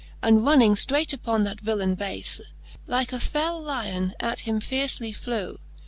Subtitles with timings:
[0.23, 2.41] And running ftreight upon that villaine bafe,
[2.87, 5.59] Like a fell Lion at him fiercely flew.